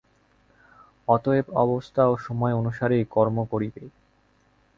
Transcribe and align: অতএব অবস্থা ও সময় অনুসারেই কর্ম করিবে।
অতএব 1.07 1.45
অবস্থা 1.55 2.01
ও 2.07 2.13
সময় 2.17 2.53
অনুসারেই 2.53 3.05
কর্ম 3.05 3.37
করিবে। 3.45 3.83